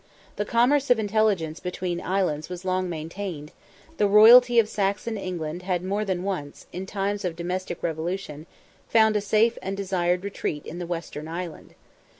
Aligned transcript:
The 0.37 0.45
commerce 0.45 0.89
of 0.89 0.97
intelligence 0.97 1.59
between 1.59 1.99
the 1.99 2.05
islands 2.05 2.49
was 2.49 2.65
long 2.65 2.89
maintained; 2.89 3.51
the 3.97 4.07
royalty 4.07 4.57
of 4.57 4.67
Saxon 4.67 5.15
England 5.15 5.61
had 5.61 5.83
more 5.83 6.03
than 6.03 6.23
once, 6.23 6.65
in 6.73 6.87
times 6.87 7.23
of 7.23 7.35
domestic 7.35 7.83
revolution, 7.83 8.47
found 8.89 9.15
a 9.15 9.21
safe 9.21 9.59
and 9.61 9.77
desired 9.77 10.23
retreat 10.23 10.65
in 10.65 10.79
the 10.79 10.87
western 10.87 11.27
island. 11.27 11.75